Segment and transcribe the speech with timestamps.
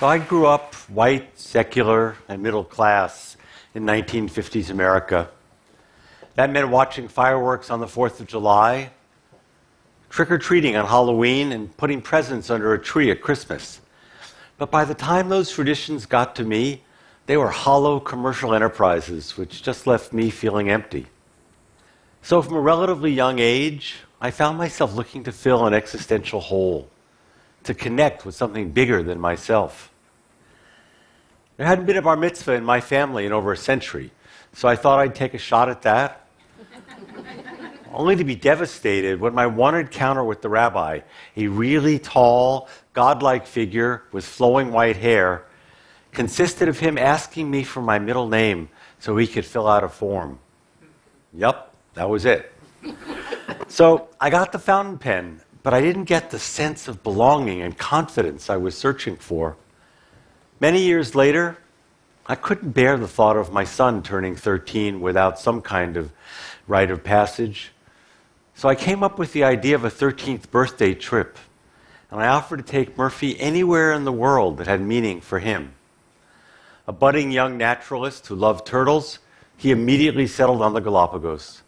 [0.00, 3.36] So I grew up white, secular, and middle class
[3.74, 5.28] in 1950s America.
[6.36, 8.92] That meant watching fireworks on the 4th of July,
[10.08, 13.82] trick or treating on Halloween, and putting presents under a tree at Christmas.
[14.56, 16.82] But by the time those traditions got to me,
[17.26, 21.08] they were hollow commercial enterprises, which just left me feeling empty.
[22.22, 26.88] So, from a relatively young age, I found myself looking to fill an existential hole,
[27.64, 29.90] to connect with something bigger than myself.
[31.56, 34.12] There hadn't been a bar mitzvah in my family in over a century,
[34.54, 36.26] so I thought I'd take a shot at that.
[37.92, 41.00] Only to be devastated when my one encounter with the rabbi,
[41.36, 45.44] a really tall, godlike figure with flowing white hair,
[46.12, 49.88] consisted of him asking me for my middle name so he could fill out a
[49.88, 50.38] form.
[51.34, 52.52] Yep, that was it.
[53.68, 57.76] so I got the fountain pen, but I didn't get the sense of belonging and
[57.76, 59.56] confidence I was searching for.
[60.58, 61.58] Many years later,
[62.26, 66.12] I couldn't bear the thought of my son turning 13 without some kind of
[66.66, 67.72] rite of passage.
[68.54, 71.38] So I came up with the idea of a 13th birthday trip,
[72.10, 75.74] and I offered to take Murphy anywhere in the world that had meaning for him
[76.90, 79.20] a budding young naturalist who loved turtles,
[79.56, 81.62] he immediately settled on the Galapagos.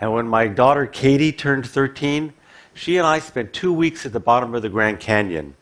[0.00, 2.32] And when my daughter Katie turned 13,
[2.74, 5.54] she and I spent two weeks at the bottom of the Grand Canyon,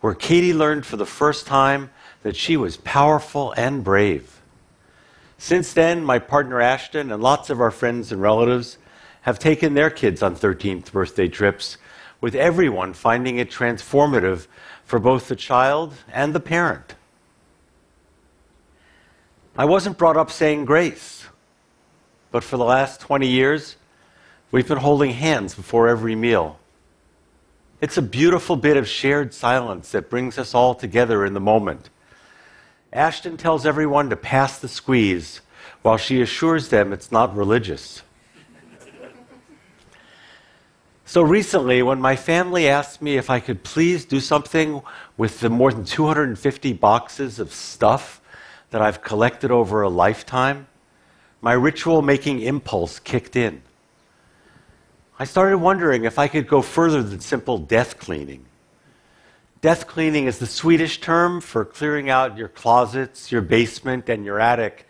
[0.00, 1.90] where Katie learned for the first time
[2.22, 4.40] that she was powerful and brave.
[5.38, 8.78] Since then, my partner Ashton and lots of our friends and relatives
[9.22, 11.76] have taken their kids on 13th birthday trips,
[12.20, 14.46] with everyone finding it transformative
[14.84, 16.94] for both the child and the parent.
[19.56, 21.26] I wasn't brought up saying grace,
[22.30, 23.76] but for the last 20 years,
[24.54, 26.60] we've been holding hands before every meal.
[27.80, 31.90] It's a beautiful bit of shared silence that brings us all together in the moment.
[32.92, 35.40] Ashton tells everyone to pass the squeeze,
[35.82, 38.02] while she assures them it's not religious.
[41.04, 44.82] So recently, when my family asked me if I could please do something
[45.16, 48.20] with the more than 250 boxes of stuff
[48.70, 50.68] that I've collected over a lifetime,
[51.40, 53.60] my ritual making impulse kicked in.
[55.16, 58.46] I started wondering if I could go further than simple death cleaning.
[59.60, 64.40] Death cleaning is the Swedish term for clearing out your closets, your basement, and your
[64.40, 64.88] attic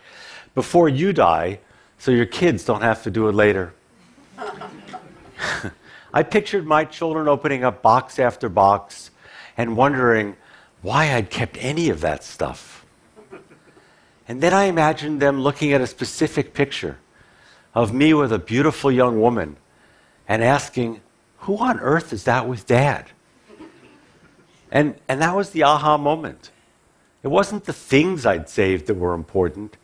[0.54, 1.60] before you die
[1.98, 3.74] so your kids don't have to do it later.
[6.14, 9.10] I pictured my children opening up box after box
[9.58, 10.36] and wondering
[10.80, 12.86] why I'd kept any of that stuff.
[14.26, 16.98] And then I imagined them looking at a specific picture
[17.74, 19.56] of me with a beautiful young woman
[20.28, 21.00] and asking,
[21.38, 23.10] Who on earth is that with dad?
[24.70, 26.50] And, and that was the aha moment.
[27.22, 29.76] It wasn't the things I'd saved that were important,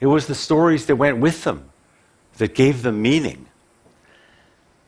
[0.00, 1.70] it was the stories that went with them
[2.38, 3.46] that gave them meaning.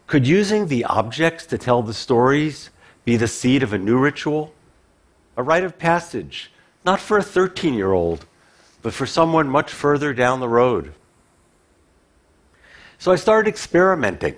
[0.07, 2.71] Could using the objects to tell the stories
[3.05, 4.53] be the seed of a new ritual?
[5.37, 6.53] A rite of passage,
[6.85, 8.27] not for a 13 year old
[8.85, 10.93] but for someone much further down the road.
[12.99, 14.37] So I started experimenting.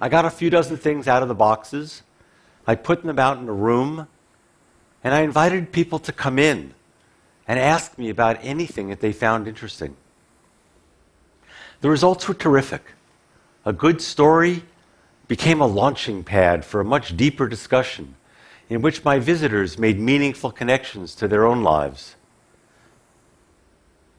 [0.00, 2.02] I got a few dozen things out of the boxes.
[2.66, 4.08] I put them out in a room,
[5.02, 6.74] and I invited people to come in
[7.46, 9.96] and ask me about anything that they found interesting.
[11.80, 12.92] The results were terrific.
[13.64, 14.62] A good story
[15.28, 18.14] became a launching pad for a much deeper discussion
[18.68, 22.16] in which my visitors made meaningful connections to their own lives.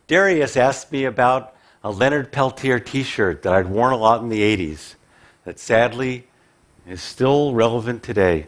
[0.07, 4.29] Darius asked me about a Leonard Peltier t shirt that I'd worn a lot in
[4.29, 4.95] the 80s
[5.45, 6.27] that sadly
[6.87, 8.47] is still relevant today.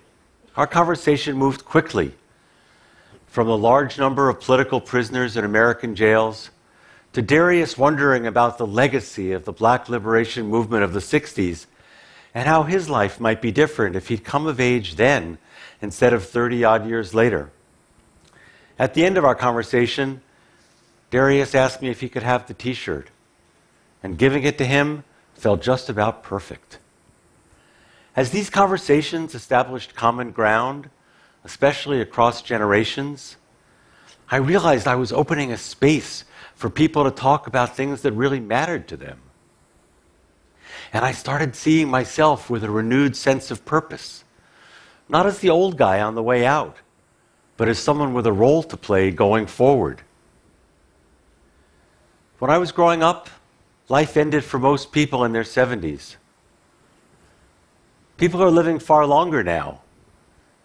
[0.56, 2.14] Our conversation moved quickly
[3.28, 6.50] from the large number of political prisoners in American jails
[7.14, 11.68] to Darius wondering about the legacy of the black liberation movement of the 60s
[12.34, 15.38] and how his life might be different if he'd come of age then
[15.82, 17.52] instead of 30 odd years later.
[18.80, 20.22] At the end of our conversation,
[21.10, 23.10] Darius asked me if he could have the t shirt,
[24.04, 25.04] and giving it to him
[25.34, 26.80] felt just about perfect.
[28.18, 30.90] As these conversations established common ground,
[31.44, 33.38] especially across generations,
[34.32, 36.26] I realized I was opening a space
[36.56, 39.22] for people to talk about things that really mattered to them.
[40.92, 44.24] And I started seeing myself with a renewed sense of purpose,
[45.08, 46.78] not as the old guy on the way out,
[47.56, 50.02] but as someone with a role to play going forward.
[52.40, 53.30] When I was growing up,
[53.90, 56.16] life ended for most people in their 70s.
[58.18, 59.82] People are living far longer now.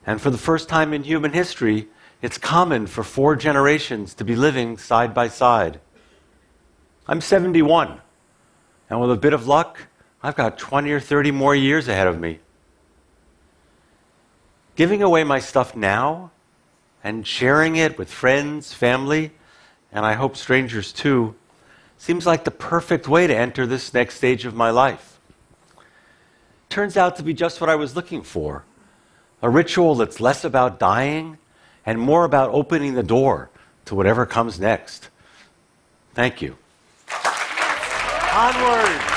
[0.04, 1.88] And for the first time in human history,
[2.22, 5.80] It's common for four generations to be living side by side.
[7.08, 8.00] I'm 71,
[8.88, 9.88] and with a bit of luck,
[10.22, 12.38] I've got 20 or 30 more years ahead of me.
[14.76, 16.30] Giving away my stuff now
[17.02, 19.32] and sharing it with friends, family,
[19.90, 21.34] and I hope strangers too,
[21.98, 25.11] seems like the perfect way to enter this next stage of my life.
[26.72, 28.64] Turns out to be just what I was looking for
[29.42, 31.36] a ritual that's less about dying
[31.84, 33.50] and more about opening the door
[33.84, 35.10] to whatever comes next.
[36.14, 36.56] Thank you.
[38.32, 39.11] Onward!